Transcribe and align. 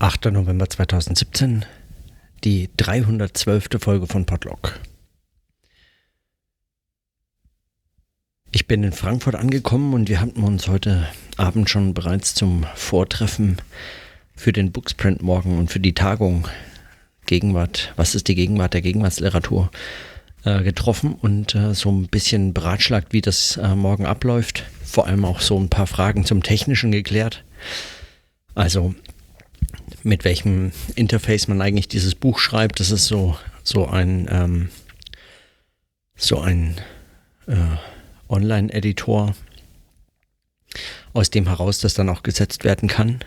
8. 0.00 0.32
November 0.32 0.66
2017, 0.66 1.66
die 2.42 2.70
312. 2.78 3.68
Folge 3.78 4.06
von 4.06 4.24
Podlock. 4.24 4.80
Ich 8.50 8.66
bin 8.66 8.82
in 8.82 8.92
Frankfurt 8.92 9.34
angekommen 9.34 9.92
und 9.92 10.08
wir 10.08 10.22
hatten 10.22 10.42
uns 10.42 10.68
heute 10.68 11.06
Abend 11.36 11.68
schon 11.68 11.92
bereits 11.92 12.34
zum 12.34 12.64
Vortreffen 12.76 13.58
für 14.34 14.54
den 14.54 14.72
Booksprint 14.72 15.20
morgen 15.20 15.58
und 15.58 15.70
für 15.70 15.80
die 15.80 15.92
Tagung 15.92 16.48
Gegenwart, 17.26 17.92
was 17.96 18.14
ist 18.14 18.28
die 18.28 18.34
Gegenwart 18.34 18.72
der 18.72 18.80
Gegenwartsliteratur, 18.80 19.70
äh, 20.44 20.62
getroffen 20.62 21.12
und 21.12 21.54
äh, 21.54 21.74
so 21.74 21.92
ein 21.92 22.06
bisschen 22.06 22.54
beratschlagt, 22.54 23.12
wie 23.12 23.20
das 23.20 23.58
äh, 23.58 23.74
morgen 23.74 24.06
abläuft. 24.06 24.64
Vor 24.82 25.06
allem 25.06 25.26
auch 25.26 25.40
so 25.40 25.60
ein 25.60 25.68
paar 25.68 25.86
Fragen 25.86 26.24
zum 26.24 26.42
Technischen 26.42 26.90
geklärt. 26.90 27.44
Also 28.54 28.94
mit 30.02 30.24
welchem 30.24 30.72
Interface 30.94 31.48
man 31.48 31.60
eigentlich 31.60 31.88
dieses 31.88 32.14
Buch 32.14 32.38
schreibt. 32.38 32.80
Das 32.80 32.90
ist 32.90 33.06
so, 33.06 33.36
so 33.62 33.86
ein, 33.86 34.28
ähm, 34.30 34.68
so 36.16 36.40
ein 36.40 36.76
äh, 37.46 37.54
Online-Editor, 38.28 39.34
aus 41.12 41.30
dem 41.30 41.46
heraus 41.48 41.78
das 41.78 41.94
dann 41.94 42.08
auch 42.08 42.22
gesetzt 42.22 42.64
werden 42.64 42.88
kann. 42.88 43.20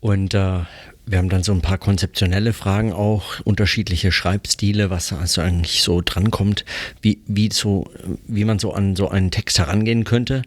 Und 0.00 0.34
äh, 0.34 0.60
wir 1.06 1.18
haben 1.18 1.28
dann 1.28 1.42
so 1.42 1.52
ein 1.52 1.62
paar 1.62 1.78
konzeptionelle 1.78 2.52
Fragen 2.52 2.92
auch, 2.92 3.40
unterschiedliche 3.40 4.12
Schreibstile, 4.12 4.90
was 4.90 5.12
also 5.12 5.40
eigentlich 5.40 5.82
so 5.82 6.00
drankommt, 6.00 6.64
wie, 7.00 7.22
wie, 7.26 7.50
so, 7.52 7.90
wie 8.26 8.44
man 8.44 8.58
so 8.58 8.72
an 8.72 8.96
so 8.96 9.08
einen 9.08 9.30
Text 9.30 9.58
herangehen 9.58 10.04
könnte. 10.04 10.42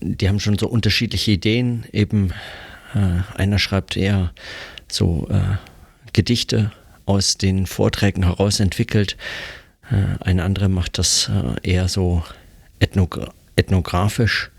Die 0.00 0.28
haben 0.28 0.40
schon 0.40 0.58
so 0.58 0.68
unterschiedliche 0.68 1.32
Ideen, 1.32 1.84
eben 1.92 2.32
äh, 2.94 3.38
einer 3.38 3.58
schreibt 3.58 3.96
eher 3.96 4.32
so 4.88 5.28
äh, 5.30 5.56
Gedichte 6.12 6.72
aus 7.06 7.36
den 7.36 7.66
Vorträgen 7.66 8.24
heraus 8.24 8.60
entwickelt. 8.60 9.16
Äh, 9.90 10.22
eine 10.24 10.44
andere 10.44 10.68
macht 10.68 10.98
das 10.98 11.28
äh, 11.28 11.68
eher 11.68 11.88
so 11.88 12.24
ethnogra 12.78 13.32
ethnografisch, 13.56 14.50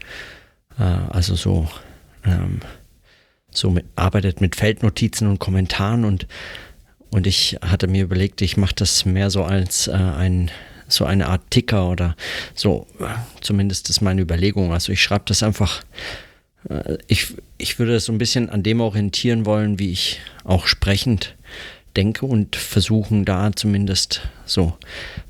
äh, 0.78 0.84
also 0.84 1.34
so, 1.36 1.68
ähm, 2.24 2.60
so 3.50 3.72
mit, 3.72 3.86
arbeitet 3.96 4.40
mit 4.40 4.56
Feldnotizen 4.56 5.28
und 5.28 5.40
Kommentaren 5.40 6.06
und, 6.06 6.28
und 7.10 7.26
ich 7.26 7.58
hatte 7.64 7.88
mir 7.88 8.04
überlegt, 8.04 8.42
ich 8.44 8.58
mache 8.58 8.76
das 8.76 9.06
mehr 9.06 9.32
so 9.32 9.44
als 9.44 9.88
äh, 9.88 9.94
ein 9.94 10.52
so 10.88 11.06
eine 11.06 11.28
Art 11.28 11.42
Ticker 11.52 11.88
oder 11.88 12.18
so, 12.54 12.86
zumindest 13.40 13.90
ist 13.90 14.02
meine 14.02 14.22
Überlegung. 14.22 14.74
Also 14.74 14.92
ich 14.92 15.02
schreibe 15.02 15.24
das 15.26 15.42
einfach 15.42 15.80
äh, 15.80 15.86
ich, 17.08 17.36
ich 17.58 17.80
würde 17.80 18.00
so 18.00 18.12
ein 18.12 18.18
bisschen 18.18 18.50
an 18.50 18.64
dem 18.64 18.82
orientieren 18.82 19.46
wollen, 19.46 19.80
wie 19.80 19.92
ich 19.92 20.20
auch 20.44 20.68
sprechend 20.68 21.36
denke 21.96 22.26
und 22.26 22.56
versuchen 22.56 23.26
da 23.26 23.52
zumindest 23.54 24.22
so 24.46 24.78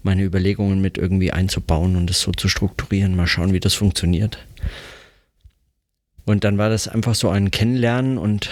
meine 0.03 0.23
Überlegungen 0.23 0.81
mit 0.81 0.97
irgendwie 0.97 1.31
einzubauen 1.31 1.95
und 1.95 2.09
es 2.09 2.21
so 2.21 2.31
zu 2.31 2.49
strukturieren. 2.49 3.15
Mal 3.15 3.27
schauen, 3.27 3.53
wie 3.53 3.59
das 3.59 3.73
funktioniert. 3.73 4.37
Und 6.25 6.43
dann 6.43 6.57
war 6.57 6.69
das 6.69 6.87
einfach 6.87 7.15
so 7.15 7.29
ein 7.29 7.49
Kennenlernen 7.49 8.17
und 8.17 8.49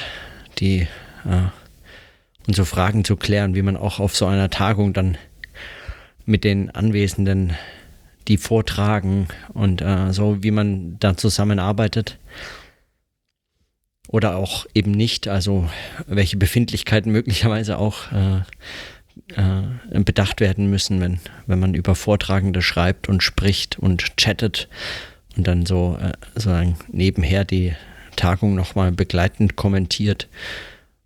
die 0.60 0.88
äh, 1.26 1.50
und 2.48 2.56
so 2.56 2.66
Fragen 2.66 3.04
zu 3.04 3.16
klären, 3.16 3.54
wie 3.54 3.62
man 3.62 3.78
auch 3.78 4.00
auf 4.00 4.16
so 4.16 4.26
einer 4.26 4.50
Tagung 4.50 4.94
dann 4.94 5.18
mit 6.26 6.44
den 6.44 6.72
Anwesenden 6.72 7.54
die 8.28 8.38
vortragen 8.38 9.28
und 9.54 9.82
äh, 9.82 10.12
so, 10.14 10.42
wie 10.42 10.52
man 10.52 10.98
da 11.00 11.16
zusammenarbeitet 11.16 12.18
oder 14.10 14.38
auch 14.38 14.66
eben 14.74 14.92
nicht, 14.92 15.28
also 15.28 15.70
welche 16.08 16.36
Befindlichkeiten 16.36 17.12
möglicherweise 17.12 17.78
auch 17.78 18.12
äh, 18.12 18.40
äh, 19.36 20.00
bedacht 20.02 20.42
werden 20.42 20.70
müssen, 20.70 21.00
wenn, 21.00 21.20
wenn 21.46 21.60
man 21.60 21.76
über 21.76 21.94
Vortragende 21.94 22.64
schreibt 22.64 23.08
und 23.08 23.22
spricht 23.22 23.78
und 23.78 24.18
chattet 24.18 24.68
und 25.38 25.46
dann 25.48 25.68
so 25.68 26.00
äh, 26.02 26.14
sozusagen 26.34 26.76
nebenher 26.92 27.46
die 27.46 27.76
Tagung 28.16 28.56
nochmal 28.56 28.92
begleitend 28.92 29.56
kommentiert, 29.56 30.28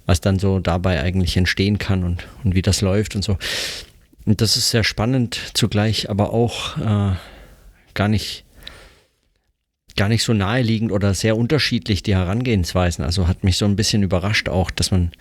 was 0.06 0.22
dann 0.22 0.40
so 0.40 0.60
dabei 0.60 1.02
eigentlich 1.02 1.36
entstehen 1.36 1.80
kann 1.80 2.06
und, 2.06 2.26
und 2.46 2.56
wie 2.56 2.62
das 2.62 2.80
läuft 2.80 3.18
und 3.18 3.24
so. 3.24 3.38
Und 4.26 4.40
das 4.40 4.56
ist 4.56 4.70
sehr 4.70 4.86
spannend 4.86 5.38
zugleich, 5.54 6.10
aber 6.10 6.32
auch 6.32 6.78
äh, 6.78 7.16
gar 7.94 8.08
nicht 8.08 8.46
gar 9.96 10.10
nicht 10.10 10.24
so 10.24 10.34
naheliegend 10.34 10.92
oder 10.92 11.14
sehr 11.14 11.38
unterschiedlich 11.38 12.04
die 12.04 12.16
Herangehensweisen. 12.16 13.04
Also 13.04 13.28
hat 13.28 13.44
mich 13.44 13.58
so 13.58 13.66
ein 13.66 13.76
bisschen 13.76 14.04
überrascht 14.04 14.50
auch, 14.50 14.72
dass 14.72 14.92
man, 14.92 15.12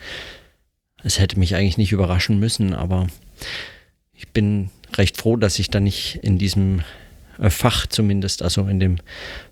es 1.03 1.19
hätte 1.19 1.39
mich 1.39 1.55
eigentlich 1.55 1.79
nicht 1.79 1.93
überraschen 1.93 2.39
müssen, 2.39 2.75
aber 2.75 3.07
ich 4.15 4.29
bin 4.29 4.71
recht 4.97 5.17
froh, 5.17 5.37
dass 5.37 5.59
ich 5.59 5.71
da 5.71 5.81
nicht 5.81 6.21
in 6.23 6.39
diesem 6.39 6.83
Fach 7.51 7.87
zumindest, 7.87 8.43
also 8.43 8.67
in 8.67 8.81
dem 8.81 8.97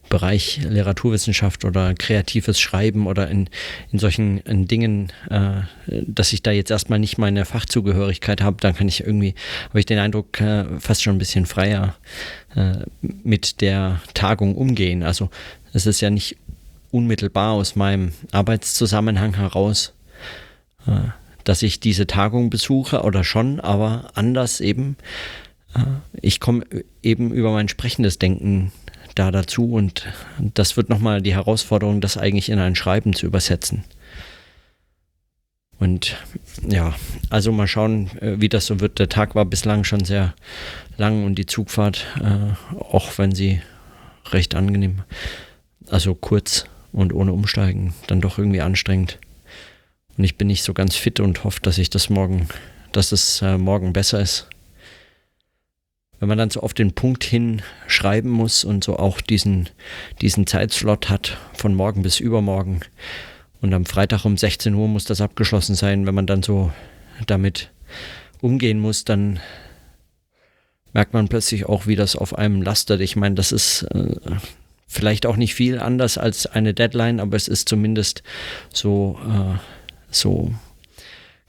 Bereich 0.08 0.58
Literaturwissenschaft 0.62 1.64
oder 1.64 1.94
kreatives 1.94 2.60
Schreiben 2.60 3.06
oder 3.06 3.28
in, 3.28 3.48
in 3.92 4.00
solchen 4.00 4.38
in 4.38 4.66
Dingen, 4.66 5.12
äh, 5.30 5.62
dass 5.86 6.32
ich 6.32 6.42
da 6.42 6.50
jetzt 6.50 6.72
erstmal 6.72 6.98
nicht 6.98 7.16
meine 7.16 7.44
Fachzugehörigkeit 7.44 8.42
habe, 8.42 8.56
dann 8.60 8.74
kann 8.74 8.88
ich 8.88 9.00
irgendwie, 9.04 9.36
habe 9.68 9.78
ich 9.78 9.86
den 9.86 10.00
Eindruck, 10.00 10.40
äh, 10.40 10.64
fast 10.80 11.04
schon 11.04 11.14
ein 11.14 11.18
bisschen 11.18 11.46
freier 11.46 11.94
äh, 12.56 12.78
mit 13.00 13.60
der 13.60 14.00
Tagung 14.12 14.56
umgehen. 14.56 15.04
Also 15.04 15.30
es 15.72 15.86
ist 15.86 16.00
ja 16.00 16.10
nicht 16.10 16.36
unmittelbar 16.90 17.52
aus 17.52 17.76
meinem 17.76 18.12
Arbeitszusammenhang 18.32 19.34
heraus, 19.34 19.92
äh, 20.88 21.10
dass 21.44 21.62
ich 21.62 21.80
diese 21.80 22.06
Tagung 22.06 22.50
besuche 22.50 23.02
oder 23.02 23.24
schon, 23.24 23.60
aber 23.60 24.10
anders 24.14 24.60
eben. 24.60 24.96
Ich 26.12 26.40
komme 26.40 26.64
eben 27.02 27.32
über 27.32 27.52
mein 27.52 27.68
sprechendes 27.68 28.18
Denken 28.18 28.72
da 29.14 29.30
dazu 29.30 29.72
und 29.72 30.06
das 30.38 30.76
wird 30.76 30.88
nochmal 30.88 31.22
die 31.22 31.34
Herausforderung, 31.34 32.00
das 32.00 32.16
eigentlich 32.16 32.48
in 32.48 32.58
ein 32.58 32.76
Schreiben 32.76 33.14
zu 33.14 33.26
übersetzen. 33.26 33.84
Und 35.78 36.16
ja, 36.68 36.94
also 37.30 37.52
mal 37.52 37.66
schauen, 37.66 38.10
äh, 38.20 38.38
wie 38.38 38.50
das 38.50 38.66
so 38.66 38.80
wird. 38.80 38.98
Der 38.98 39.08
Tag 39.08 39.34
war 39.34 39.46
bislang 39.46 39.84
schon 39.84 40.04
sehr 40.04 40.34
lang 40.98 41.24
und 41.24 41.36
die 41.36 41.46
Zugfahrt, 41.46 42.06
äh, 42.22 42.78
auch 42.78 43.16
wenn 43.16 43.34
sie 43.34 43.62
recht 44.26 44.54
angenehm, 44.54 45.02
also 45.88 46.14
kurz 46.14 46.66
und 46.92 47.14
ohne 47.14 47.32
Umsteigen, 47.32 47.94
dann 48.08 48.20
doch 48.20 48.36
irgendwie 48.36 48.60
anstrengend. 48.60 49.18
Und 50.18 50.24
ich 50.24 50.36
bin 50.36 50.48
nicht 50.48 50.64
so 50.64 50.74
ganz 50.74 50.96
fit 50.96 51.18
und 51.18 51.44
hoffe, 51.44 51.60
dass 51.62 51.78
ich 51.78 51.88
das 51.88 52.10
morgen, 52.10 52.46
dass 52.92 53.10
es 53.10 53.40
äh, 53.40 53.56
morgen 53.56 53.94
besser 53.94 54.20
ist 54.20 54.48
wenn 56.20 56.28
man 56.28 56.38
dann 56.38 56.50
so 56.50 56.60
auf 56.60 56.74
den 56.74 56.92
Punkt 56.92 57.24
hin 57.24 57.62
schreiben 57.86 58.30
muss 58.30 58.62
und 58.62 58.84
so 58.84 58.96
auch 58.98 59.20
diesen, 59.20 59.68
diesen 60.20 60.46
Zeitslot 60.46 61.08
hat 61.08 61.38
von 61.54 61.74
morgen 61.74 62.02
bis 62.02 62.20
übermorgen 62.20 62.80
und 63.60 63.74
am 63.74 63.86
Freitag 63.86 64.24
um 64.24 64.36
16 64.36 64.74
Uhr 64.74 64.86
muss 64.86 65.04
das 65.04 65.20
abgeschlossen 65.20 65.74
sein, 65.74 66.06
wenn 66.06 66.14
man 66.14 66.26
dann 66.26 66.42
so 66.42 66.70
damit 67.26 67.70
umgehen 68.40 68.78
muss, 68.78 69.04
dann 69.04 69.40
merkt 70.92 71.12
man 71.12 71.28
plötzlich 71.28 71.66
auch, 71.66 71.86
wie 71.86 71.96
das 71.96 72.16
auf 72.16 72.36
einem 72.36 72.62
lastet. 72.62 73.00
Ich 73.00 73.16
meine, 73.16 73.34
das 73.34 73.52
ist 73.52 73.82
äh, 73.94 74.16
vielleicht 74.86 75.26
auch 75.26 75.36
nicht 75.36 75.54
viel 75.54 75.78
anders 75.78 76.18
als 76.18 76.46
eine 76.46 76.74
Deadline, 76.74 77.20
aber 77.20 77.36
es 77.36 77.48
ist 77.48 77.68
zumindest 77.68 78.22
so, 78.72 79.18
äh, 79.26 79.58
so 80.10 80.52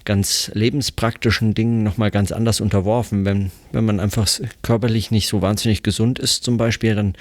ganz 0.05 0.51
lebenspraktischen 0.53 1.53
Dingen 1.53 1.83
nochmal 1.83 2.11
ganz 2.11 2.31
anders 2.31 2.61
unterworfen. 2.61 3.25
Wenn, 3.25 3.51
wenn 3.71 3.85
man 3.85 3.99
einfach 3.99 4.27
körperlich 4.61 5.11
nicht 5.11 5.27
so 5.27 5.41
wahnsinnig 5.41 5.83
gesund 5.83 6.19
ist 6.19 6.43
zum 6.43 6.57
Beispiel, 6.57 6.95
dann, 6.95 7.15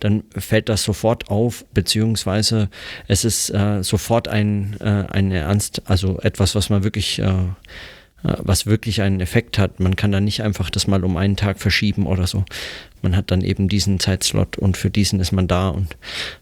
dann 0.00 0.24
fällt 0.36 0.68
das 0.68 0.82
sofort 0.82 1.30
auf, 1.30 1.64
beziehungsweise 1.74 2.68
es 3.08 3.24
ist 3.24 3.50
äh, 3.50 3.82
sofort 3.82 4.28
ein, 4.28 4.76
äh, 4.80 5.04
ein 5.10 5.30
Ernst, 5.32 5.82
also 5.86 6.18
etwas, 6.20 6.54
was 6.54 6.70
man 6.70 6.84
wirklich 6.84 7.18
äh, 7.18 7.32
äh, 8.24 8.36
was 8.38 8.66
wirklich 8.66 9.02
einen 9.02 9.20
Effekt 9.20 9.58
hat. 9.58 9.80
Man 9.80 9.96
kann 9.96 10.10
da 10.10 10.20
nicht 10.20 10.42
einfach 10.42 10.70
das 10.70 10.86
mal 10.86 11.04
um 11.04 11.16
einen 11.16 11.36
Tag 11.36 11.60
verschieben 11.60 12.06
oder 12.06 12.26
so. 12.26 12.44
Man 13.04 13.14
hat 13.14 13.30
dann 13.30 13.42
eben 13.42 13.68
diesen 13.68 14.00
Zeitslot 14.00 14.58
und 14.58 14.76
für 14.78 14.90
diesen 14.90 15.20
ist 15.20 15.30
man 15.30 15.46
da. 15.46 15.68
Und 15.68 15.96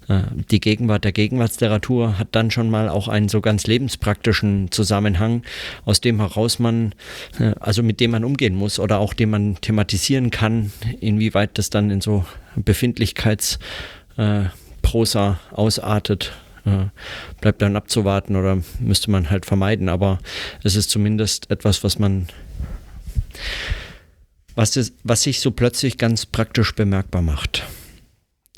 äh, 0.08 0.22
die 0.50 0.60
Gegenwart 0.60 1.04
der 1.04 1.10
Gegenwartsliteratur 1.10 2.18
hat 2.18 2.28
dann 2.32 2.52
schon 2.52 2.70
mal 2.70 2.88
auch 2.88 3.08
einen 3.08 3.28
so 3.28 3.40
ganz 3.40 3.66
lebenspraktischen 3.66 4.70
Zusammenhang, 4.70 5.42
aus 5.84 6.00
dem 6.00 6.20
heraus 6.20 6.60
man, 6.60 6.94
äh, 7.40 7.54
also 7.58 7.82
mit 7.82 7.98
dem 7.98 8.12
man 8.12 8.24
umgehen 8.24 8.54
muss 8.54 8.78
oder 8.78 9.00
auch 9.00 9.12
den 9.12 9.30
man 9.30 9.56
thematisieren 9.60 10.30
kann, 10.30 10.70
inwieweit 11.00 11.58
das 11.58 11.68
dann 11.68 11.90
in 11.90 12.00
so 12.00 12.24
Befindlichkeitsprosa 12.54 15.32
äh, 15.32 15.54
ausartet 15.54 16.32
äh, 16.64 16.84
bleibt 17.40 17.60
dann 17.60 17.74
abzuwarten 17.74 18.36
oder 18.36 18.58
müsste 18.78 19.10
man 19.10 19.30
halt 19.30 19.46
vermeiden. 19.46 19.88
Aber 19.88 20.20
es 20.62 20.76
ist 20.76 20.90
zumindest 20.90 21.50
etwas, 21.50 21.82
was 21.82 21.98
man, 21.98 22.28
was, 24.54 24.76
ist, 24.76 24.94
was 25.04 25.22
sich 25.22 25.40
so 25.40 25.50
plötzlich 25.50 25.98
ganz 25.98 26.26
praktisch 26.26 26.74
bemerkbar 26.74 27.22
macht. 27.22 27.64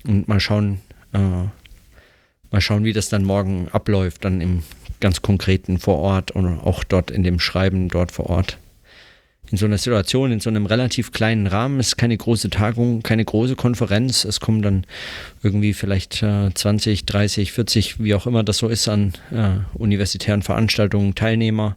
Und 0.07 0.29
mal 0.29 0.41
schauen, 0.41 0.81
äh, 1.13 1.19
mal 1.19 2.61
schauen, 2.61 2.85
wie 2.85 2.93
das 2.93 3.09
dann 3.09 3.25
morgen 3.25 3.69
abläuft, 3.69 4.25
dann 4.25 4.41
im 4.41 4.63
ganz 5.01 5.23
Konkreten 5.23 5.79
vor 5.79 5.99
Ort 5.99 6.31
und 6.31 6.47
auch 6.47 6.85
dort 6.85 7.11
in 7.11 7.23
dem 7.23 7.39
Schreiben 7.39 7.89
dort 7.89 8.13
vor 8.13 8.31
Ort 8.31 8.59
in 9.55 9.59
so 9.59 9.67
einer 9.67 9.79
Situation, 9.79 10.33
in 10.33 10.41
so 10.41 10.51
einem 10.51 10.67
relativ 10.67 11.13
kleinen 11.13 11.47
Rahmen. 11.47 11.79
Es 11.79 11.89
ist 11.89 11.97
keine 11.97 12.17
große 12.17 12.51
Tagung, 12.51 13.05
keine 13.05 13.25
große 13.25 13.55
Konferenz. 13.55 14.25
Es 14.25 14.41
kommen 14.41 14.63
dann 14.63 14.85
irgendwie 15.45 15.75
vielleicht 15.75 16.25
äh, 16.25 16.53
20, 16.53 17.07
30, 17.07 17.53
40, 17.53 18.03
wie 18.03 18.17
auch 18.17 18.27
immer 18.27 18.43
das 18.43 18.59
so 18.59 18.67
ist, 18.67 18.89
an 18.89 19.13
äh, 19.31 19.79
universitären 19.79 20.43
Veranstaltungen 20.43 21.15
Teilnehmer, 21.15 21.77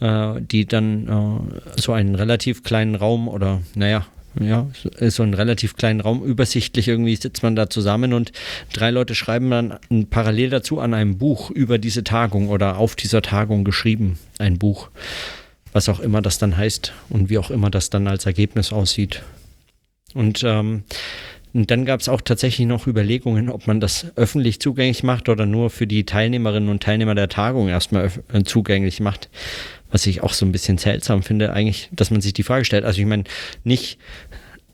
äh, 0.00 0.40
die 0.40 0.66
dann 0.66 1.06
äh, 1.06 1.80
so 1.80 1.92
einen 1.92 2.16
relativ 2.16 2.64
kleinen 2.64 2.96
Raum 2.96 3.28
oder, 3.28 3.62
naja, 3.76 4.06
ja, 4.40 4.66
so 5.00 5.22
einen 5.22 5.34
relativ 5.34 5.76
kleinen 5.76 6.00
Raum, 6.00 6.24
übersichtlich 6.24 6.88
irgendwie 6.88 7.14
sitzt 7.14 7.44
man 7.44 7.54
da 7.54 7.70
zusammen 7.70 8.12
und 8.12 8.32
drei 8.72 8.90
Leute 8.90 9.14
schreiben 9.14 9.48
dann 9.50 9.78
parallel 10.10 10.50
dazu 10.50 10.80
an 10.80 10.94
einem 10.94 11.18
Buch 11.18 11.52
über 11.52 11.78
diese 11.78 12.02
Tagung 12.02 12.48
oder 12.48 12.78
auf 12.78 12.96
dieser 12.96 13.22
Tagung 13.22 13.62
geschrieben, 13.62 14.18
ein 14.40 14.58
Buch 14.58 14.90
was 15.74 15.90
auch 15.90 16.00
immer 16.00 16.22
das 16.22 16.38
dann 16.38 16.56
heißt 16.56 16.94
und 17.10 17.28
wie 17.28 17.36
auch 17.36 17.50
immer 17.50 17.68
das 17.68 17.90
dann 17.90 18.08
als 18.08 18.24
Ergebnis 18.24 18.72
aussieht. 18.72 19.22
Und, 20.14 20.42
ähm, 20.44 20.84
dann 21.56 21.84
gab 21.84 22.00
es 22.00 22.08
auch 22.08 22.20
tatsächlich 22.20 22.66
noch 22.66 22.88
Überlegungen, 22.88 23.48
ob 23.48 23.68
man 23.68 23.78
das 23.78 24.06
öffentlich 24.16 24.58
zugänglich 24.58 25.04
macht 25.04 25.28
oder 25.28 25.46
nur 25.46 25.70
für 25.70 25.86
die 25.86 26.04
Teilnehmerinnen 26.04 26.68
und 26.68 26.82
Teilnehmer 26.82 27.14
der 27.14 27.28
Tagung 27.28 27.68
erstmal 27.68 28.10
äh, 28.32 28.42
zugänglich 28.42 28.98
macht. 28.98 29.28
Was 29.90 30.06
ich 30.06 30.22
auch 30.24 30.32
so 30.32 30.44
ein 30.44 30.50
bisschen 30.50 30.78
seltsam 30.78 31.22
finde, 31.22 31.52
eigentlich, 31.52 31.90
dass 31.92 32.10
man 32.10 32.20
sich 32.20 32.32
die 32.32 32.42
Frage 32.42 32.64
stellt. 32.64 32.84
Also 32.84 33.00
ich 33.00 33.06
meine, 33.06 33.22
nicht, 33.62 33.98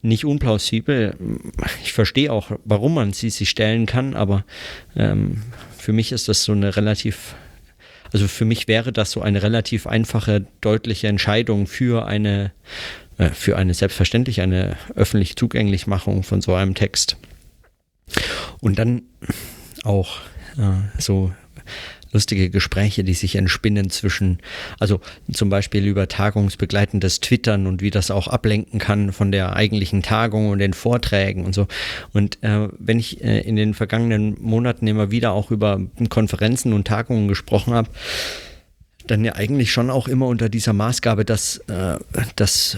nicht 0.00 0.25
unplausibel. 0.25 1.17
Ich 1.82 1.93
verstehe 1.93 2.32
auch, 2.32 2.50
warum 2.64 2.94
man 2.94 3.12
sie 3.12 3.29
sich 3.29 3.50
stellen 3.50 3.85
kann, 3.85 4.17
aber 4.17 4.44
ähm, 4.96 5.43
für 5.76 5.93
mich 5.93 6.12
ist 6.12 6.29
das 6.29 6.44
so 6.44 6.53
eine 6.53 6.76
relativ 6.76 7.35
also 8.12 8.29
für 8.29 8.45
mich 8.45 8.69
wäre 8.69 8.93
das 8.93 9.11
so 9.11 9.21
eine 9.21 9.43
relativ 9.43 9.87
einfache, 9.87 10.47
deutliche 10.61 11.09
Entscheidung 11.09 11.67
für 11.67 12.07
eine, 12.07 12.53
äh, 13.19 13.31
für 13.31 13.57
eine 13.57 13.75
selbstverständlich 13.75 14.41
eine 14.41 14.77
öffentliche 14.95 15.35
Zugänglichmachung 15.35 16.23
von 16.23 16.41
so 16.41 16.55
einem 16.55 16.75
Text. 16.75 17.17
Und 18.61 18.79
dann 18.79 19.03
auch 19.85 20.19
äh, 20.59 21.01
so 21.01 21.33
lustige 22.12 22.51
Gespräche, 22.51 23.05
die 23.05 23.15
sich 23.15 23.37
entspinnen 23.37 23.91
zwischen, 23.91 24.39
also 24.79 25.01
zum 25.33 25.49
Beispiel 25.51 25.87
über 25.87 26.09
tagungsbegleitendes 26.09 27.21
Twittern 27.21 27.67
und 27.67 27.83
wie 27.83 27.91
das 27.91 28.11
auch 28.11 28.29
ablenken 28.29 28.79
kann 28.79 29.12
von 29.12 29.33
der 29.33 29.55
eigentlichen 29.57 30.03
Tagung 30.03 30.49
und 30.49 30.59
den 30.59 30.73
Vorträgen 30.73 31.45
und 31.45 31.55
so. 31.55 31.67
Und 32.12 32.43
äh, 32.43 32.69
wenn 32.79 32.99
ich 32.99 33.23
äh, 33.23 33.41
in 33.41 33.57
den 33.57 33.75
vergangenen 33.75 34.37
Monaten 34.41 34.87
immer 34.87 35.11
wieder 35.11 35.33
auch 35.33 35.51
über 35.51 35.81
Konferenzen 36.09 36.73
und 36.73 36.87
Tagungen 36.87 37.29
gesprochen 37.29 37.75
habe, 37.75 37.91
dann 39.06 39.25
ja 39.25 39.35
eigentlich 39.35 39.73
schon 39.73 39.91
auch 39.91 40.09
immer 40.09 40.27
unter 40.27 40.49
dieser 40.49 40.73
Maßgabe, 40.73 41.25
dass, 41.25 41.59
äh, 41.69 41.99
dass 42.37 42.77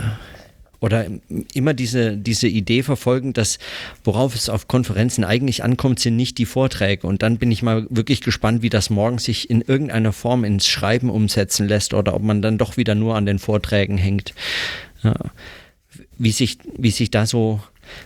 oder 0.82 1.06
immer 1.55 1.75
diese, 1.75 2.17
diese 2.17 2.49
Idee 2.49 2.82
verfolgen, 2.82 3.32
dass 3.32 3.58
worauf 4.02 4.34
es 4.34 4.49
auf 4.49 4.67
Konferenzen 4.67 5.23
eigentlich 5.23 5.62
ankommt, 5.62 6.00
sind 6.00 6.17
nicht 6.17 6.38
die 6.38 6.44
Vorträge. 6.44 7.06
Und 7.06 7.23
dann 7.23 7.38
bin 7.38 7.52
ich 7.52 7.62
mal 7.62 7.87
wirklich 7.88 8.20
gespannt, 8.20 8.62
wie 8.62 8.69
das 8.69 8.90
morgen 8.90 9.19
sich 9.19 9.49
in 9.49 9.61
irgendeiner 9.61 10.12
Form 10.12 10.43
ins 10.43 10.67
Schreiben 10.67 11.08
umsetzen 11.08 11.69
lässt 11.69 11.94
oder 11.94 12.14
ob 12.14 12.23
man 12.23 12.43
dann 12.43 12.58
doch 12.58 12.76
wieder 12.76 12.96
nur 12.96 13.14
an 13.14 13.26
den 13.26 13.38
Vorträgen 13.38 13.96
hängt. 13.96 14.34
Ja. 15.05 15.14
Wie 16.19 16.32
sich, 16.32 16.58
wie 16.76 16.90
sich 16.90 17.12
da 17.12 17.26
so, 17.26 17.61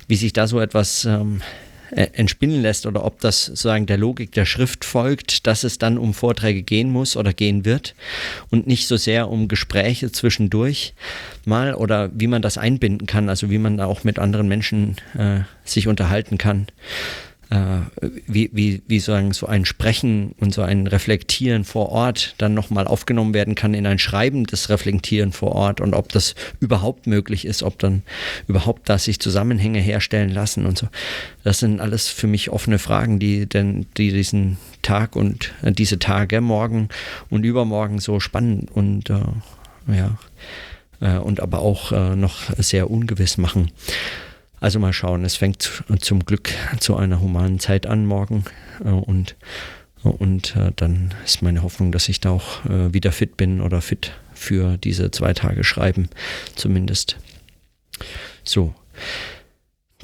wie 0.06 0.17
sich 0.17 0.34
da 0.34 0.46
so 0.46 0.61
etwas 0.61 1.06
ähm, 1.06 1.40
äh, 1.90 2.08
entspinnen 2.12 2.62
lässt 2.62 2.86
oder 2.86 3.04
ob 3.04 3.20
das 3.20 3.46
sozusagen 3.46 3.86
der 3.86 3.98
Logik 3.98 4.32
der 4.32 4.44
Schrift 4.44 4.84
folgt, 4.84 5.46
dass 5.46 5.64
es 5.64 5.78
dann 5.78 5.98
um 5.98 6.14
Vorträge 6.14 6.62
gehen 6.62 6.90
muss 6.90 7.16
oder 7.16 7.32
gehen 7.32 7.64
wird 7.64 7.94
und 8.50 8.66
nicht 8.66 8.86
so 8.86 8.96
sehr 8.96 9.28
um 9.28 9.48
Gespräche 9.48 10.10
zwischendurch 10.12 10.94
mal 11.44 11.74
oder 11.74 12.10
wie 12.14 12.26
man 12.26 12.42
das 12.42 12.58
einbinden 12.58 13.06
kann, 13.06 13.28
also 13.28 13.50
wie 13.50 13.58
man 13.58 13.80
auch 13.80 14.04
mit 14.04 14.18
anderen 14.18 14.48
Menschen 14.48 14.96
äh, 15.16 15.40
sich 15.64 15.88
unterhalten 15.88 16.38
kann 16.38 16.66
äh, 17.50 17.81
wie, 18.26 18.50
wie, 18.52 18.82
wie 18.88 18.98
sozusagen 18.98 19.32
so 19.32 19.46
ein 19.46 19.64
Sprechen 19.64 20.34
und 20.40 20.52
so 20.52 20.62
ein 20.62 20.87
Reflektieren 20.87 21.64
vor 21.64 21.90
Ort 21.90 22.34
dann 22.38 22.54
nochmal 22.54 22.87
aufgenommen 22.87 23.34
werden 23.34 23.54
kann 23.54 23.75
in 23.75 23.87
ein 23.87 23.98
Schreiben 23.98 24.44
des 24.44 24.69
Reflektieren 24.69 25.32
vor 25.32 25.52
Ort 25.52 25.81
und 25.81 25.94
ob 25.94 26.10
das 26.10 26.34
überhaupt 26.58 27.06
möglich 27.06 27.44
ist, 27.44 27.62
ob 27.62 27.78
dann 27.78 28.02
überhaupt 28.48 28.88
da 28.88 28.98
sich 28.98 29.20
Zusammenhänge 29.20 29.78
herstellen 29.78 30.31
lassen 30.31 30.66
und 30.66 30.76
so. 30.76 30.88
Das 31.44 31.60
sind 31.60 31.81
alles 31.81 32.08
für 32.08 32.26
mich 32.26 32.50
offene 32.50 32.81
Fragen, 32.81 33.19
die 33.20 33.46
denn, 33.46 33.87
die 33.96 34.10
diesen 34.10 34.56
Tag 34.82 35.14
und 35.14 35.52
äh, 35.62 35.70
diese 35.70 35.98
Tage 35.98 36.40
morgen 36.40 36.88
und 37.31 37.44
übermorgen 37.44 38.00
so 38.00 38.19
spannend 38.19 38.70
und 38.72 39.10
äh, 39.10 39.20
ja 39.94 40.19
äh, 41.00 41.19
und 41.19 41.40
aber 41.40 41.60
auch 41.60 41.93
äh, 41.93 42.16
noch 42.16 42.40
sehr 42.58 42.90
ungewiss 42.90 43.38
machen. 43.38 43.70
Also 44.61 44.79
mal 44.79 44.93
schauen, 44.93 45.25
es 45.25 45.37
fängt 45.37 45.85
zum 46.00 46.25
Glück 46.25 46.50
zu 46.81 46.97
einer 46.97 47.20
humanen 47.20 47.58
Zeit 47.58 47.87
an 47.87 48.06
morgen 48.06 48.44
äh, 48.85 48.88
und, 48.88 49.37
und 50.03 50.56
äh, 50.56 50.73
dann 50.76 51.14
ist 51.25 51.43
meine 51.43 51.62
Hoffnung, 51.62 51.93
dass 51.93 52.08
ich 52.08 52.20
da 52.20 52.31
auch 52.31 52.64
äh, 52.64 52.93
wieder 52.93 53.12
fit 53.12 53.37
bin 53.37 53.61
oder 53.61 53.82
fit 53.82 54.12
für 54.32 54.79
diese 54.79 55.11
zwei 55.11 55.35
Tage 55.35 55.62
Schreiben 55.62 56.08
zumindest. 56.55 57.19
So, 58.44 58.75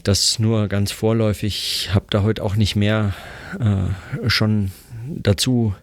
das 0.02 0.38
nur 0.38 0.68
ganz 0.68 0.92
vorläufig. 0.92 1.86
Ich 1.86 1.94
habe 1.94 2.06
da 2.10 2.22
heute 2.22 2.42
auch 2.42 2.56
nicht 2.56 2.76
mehr 2.76 3.14
schon 4.26 4.72
dazu 5.06 5.74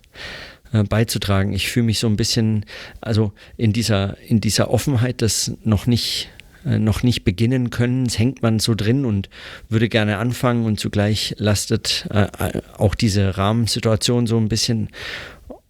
beizutragen. 0.71 1.53
Ich 1.53 1.69
fühle 1.69 1.85
mich 1.85 1.99
so 1.99 2.07
ein 2.07 2.17
bisschen, 2.17 2.65
also 2.99 3.33
in 3.55 3.71
dieser, 3.71 4.17
in 4.21 4.41
dieser 4.41 4.71
Offenheit, 4.71 5.21
das 5.21 5.51
noch 5.63 5.85
nicht 5.85 6.31
noch 6.63 7.03
nicht 7.03 7.23
beginnen 7.23 7.69
können. 7.69 8.05
Es 8.05 8.19
hängt 8.19 8.41
man 8.41 8.59
so 8.59 8.75
drin 8.75 9.05
und 9.05 9.29
würde 9.69 9.89
gerne 9.89 10.17
anfangen 10.17 10.65
und 10.65 10.79
zugleich 10.79 11.35
lastet 11.37 12.07
äh, 12.11 12.23
äh, 12.23 12.61
auch 12.77 12.95
diese 12.95 13.37
Rahmensituation 13.37 14.27
so 14.27 14.37
ein 14.37 14.49
bisschen 14.49 14.89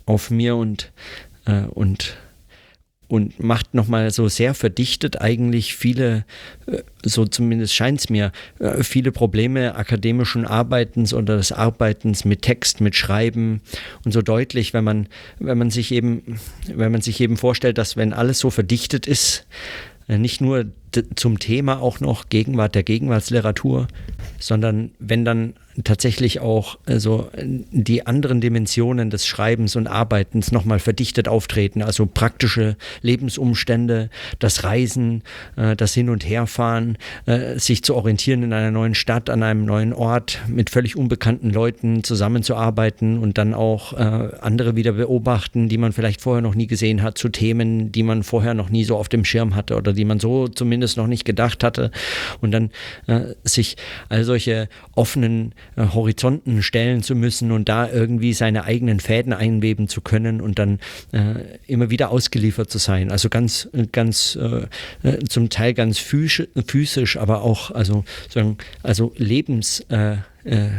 auf 0.06 0.31
mir 0.31 0.56
und, 0.56 0.91
äh, 1.45 1.62
und, 1.62 2.18
und 3.07 3.39
macht 3.41 3.75
nochmal 3.75 4.09
so 4.12 4.27
sehr 4.27 4.56
verdichtet 4.56 5.21
eigentlich 5.21 5.75
viele, 5.75 6.25
äh, 6.65 6.81
so 7.03 7.25
zumindest 7.25 7.75
scheint 7.75 8.00
es 8.00 8.09
mir, 8.09 8.31
viele 8.81 9.12
Probleme 9.12 9.75
akademischen 9.75 10.45
Arbeitens 10.45 11.13
oder 11.13 11.38
des 11.38 11.51
Arbeitens 11.51 12.25
mit 12.25 12.41
Text, 12.41 12.81
mit 12.81 12.95
Schreiben 12.95 13.62
und 14.06 14.12
so 14.12 14.21
deutlich, 14.21 14.74
wenn 14.74 14.83
man, 14.83 15.07
wenn 15.38 15.57
man 15.57 15.69
sich 15.69 15.91
eben, 15.91 16.39
wenn 16.67 16.91
man 16.91 17.01
sich 17.01 17.22
eben 17.22 17.38
vorstellt, 17.38 17.77
dass 17.77 17.96
wenn 17.96 18.12
alles 18.12 18.39
so 18.39 18.50
verdichtet 18.50 19.05
ist, 19.08 19.46
nicht 20.08 20.41
nur 20.41 20.65
zum 21.15 21.39
Thema 21.39 21.81
auch 21.81 22.00
noch 22.00 22.29
Gegenwart 22.29 22.75
der 22.75 22.84
Gegenwartsliteratur, 22.84 23.88
sondern 24.38 24.91
wenn 25.00 25.25
dann 25.25 25.53
tatsächlich 25.83 26.39
auch 26.39 26.77
also 26.86 27.29
die 27.41 28.05
anderen 28.05 28.41
Dimensionen 28.41 29.09
des 29.09 29.25
Schreibens 29.25 29.75
und 29.75 29.88
Arbeitens 29.88 30.51
nochmal 30.51 30.79
verdichtet 30.79 31.27
auftreten, 31.27 31.81
also 31.81 32.05
praktische 32.05 32.75
Lebensumstände, 33.01 34.09
das 34.39 34.63
Reisen, 34.63 35.24
äh, 35.55 35.75
das 35.75 35.93
Hin- 35.93 36.09
und 36.09 36.27
Herfahren, 36.27 36.98
äh, 37.25 37.57
sich 37.59 37.83
zu 37.83 37.95
orientieren 37.95 38.43
in 38.43 38.53
einer 38.53 38.71
neuen 38.71 38.95
Stadt, 38.95 39.29
an 39.29 39.43
einem 39.43 39.65
neuen 39.65 39.93
Ort, 39.93 40.39
mit 40.48 40.69
völlig 40.69 40.95
unbekannten 40.95 41.50
Leuten 41.51 42.03
zusammenzuarbeiten 42.03 43.19
und 43.19 43.38
dann 43.38 43.53
auch 43.53 43.93
äh, 43.93 44.29
andere 44.41 44.75
wieder 44.75 44.93
beobachten, 44.93 45.69
die 45.69 45.77
man 45.77 45.93
vielleicht 45.93 46.21
vorher 46.21 46.41
noch 46.41 46.55
nie 46.55 46.67
gesehen 46.67 47.01
hat, 47.01 47.17
zu 47.17 47.29
Themen, 47.29 47.91
die 47.91 48.03
man 48.03 48.24
vorher 48.24 48.53
noch 48.53 48.69
nie 48.69 48.83
so 48.83 48.98
auf 48.98 49.09
dem 49.09 49.24
Schirm 49.24 49.55
hatte 49.55 49.75
oder 49.75 49.93
die 49.93 50.05
man 50.05 50.19
so 50.19 50.48
zumindest 50.48 50.98
noch 50.98 51.07
nicht 51.07 51.25
gedacht 51.25 51.63
hatte. 51.63 51.91
Und 52.41 52.51
dann 52.51 52.71
sich 53.43 53.75
all 54.19 54.25
solche 54.25 54.69
offenen 54.95 55.53
äh, 55.75 55.85
Horizonten 55.93 56.61
stellen 56.61 57.03
zu 57.03 57.15
müssen 57.15 57.51
und 57.51 57.69
da 57.69 57.89
irgendwie 57.89 58.33
seine 58.33 58.65
eigenen 58.65 58.99
Fäden 58.99 59.33
einweben 59.33 59.88
zu 59.88 60.01
können 60.01 60.41
und 60.41 60.59
dann 60.59 60.79
äh, 61.11 61.35
immer 61.67 61.89
wieder 61.89 62.11
ausgeliefert 62.11 62.69
zu 62.69 62.77
sein. 62.77 63.11
Also 63.11 63.29
ganz, 63.29 63.69
ganz 63.91 64.38
äh, 64.39 64.67
äh 65.07 65.19
zum 65.29 65.49
Teil 65.49 65.73
ganz 65.73 65.97
physisch, 65.99 67.17
aber 67.17 67.41
auch 67.41 67.71
also, 67.71 68.03
sagen, 68.29 68.57
also 68.83 69.13
lebens 69.17 69.81
äh, 69.89 70.17
äh 70.43 70.69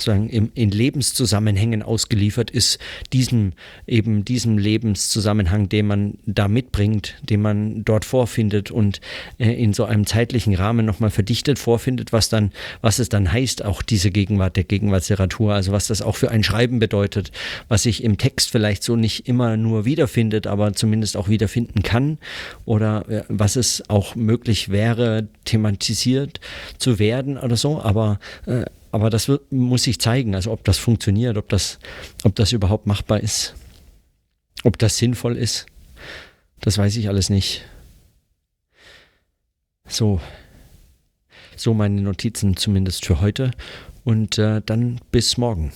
sozusagen 0.00 0.28
im, 0.28 0.50
in 0.54 0.70
Lebenszusammenhängen 0.70 1.82
ausgeliefert 1.82 2.50
ist, 2.50 2.78
diesem 3.12 3.52
eben 3.86 4.24
diesem 4.24 4.58
Lebenszusammenhang, 4.58 5.68
den 5.68 5.86
man 5.86 6.14
da 6.26 6.48
mitbringt, 6.48 7.16
den 7.22 7.42
man 7.42 7.84
dort 7.84 8.04
vorfindet 8.04 8.70
und 8.70 9.00
äh, 9.38 9.52
in 9.52 9.72
so 9.72 9.84
einem 9.84 10.06
zeitlichen 10.06 10.54
Rahmen 10.54 10.86
nochmal 10.86 11.10
verdichtet 11.10 11.58
vorfindet, 11.58 12.12
was 12.12 12.28
dann, 12.28 12.52
was 12.80 12.98
es 12.98 13.08
dann 13.08 13.30
heißt, 13.30 13.64
auch 13.64 13.82
diese 13.82 14.10
Gegenwart 14.10 14.56
der 14.56 14.64
Gegenwartsliteratur, 14.64 15.52
also 15.52 15.72
was 15.72 15.86
das 15.86 16.02
auch 16.02 16.16
für 16.16 16.30
ein 16.30 16.42
Schreiben 16.42 16.78
bedeutet, 16.78 17.30
was 17.68 17.82
sich 17.82 18.02
im 18.02 18.18
Text 18.18 18.50
vielleicht 18.50 18.82
so 18.82 18.96
nicht 18.96 19.28
immer 19.28 19.56
nur 19.56 19.84
wiederfindet, 19.84 20.46
aber 20.46 20.72
zumindest 20.72 21.16
auch 21.16 21.28
wiederfinden 21.28 21.82
kann. 21.82 22.18
Oder 22.64 23.08
äh, 23.08 23.22
was 23.28 23.56
es 23.56 23.88
auch 23.88 24.14
möglich 24.14 24.70
wäre, 24.70 25.28
thematisiert 25.44 26.40
zu 26.78 26.98
werden 26.98 27.36
oder 27.36 27.56
so, 27.56 27.80
aber 27.82 28.18
äh, 28.46 28.64
aber 28.92 29.10
das 29.10 29.28
wird, 29.28 29.52
muss 29.52 29.84
sich 29.84 30.00
zeigen, 30.00 30.34
also 30.34 30.52
ob 30.52 30.64
das 30.64 30.78
funktioniert, 30.78 31.36
ob 31.36 31.48
das, 31.48 31.78
ob 32.24 32.34
das 32.34 32.52
überhaupt 32.52 32.86
machbar 32.86 33.20
ist. 33.20 33.54
Ob 34.64 34.78
das 34.78 34.98
sinnvoll 34.98 35.36
ist, 35.36 35.66
das 36.60 36.76
weiß 36.76 36.96
ich 36.96 37.08
alles 37.08 37.30
nicht. 37.30 37.64
So, 39.86 40.20
so 41.56 41.74
meine 41.74 42.00
Notizen 42.00 42.56
zumindest 42.56 43.06
für 43.06 43.20
heute 43.20 43.52
und 44.04 44.38
äh, 44.38 44.60
dann 44.64 45.00
bis 45.10 45.36
morgen. 45.36 45.72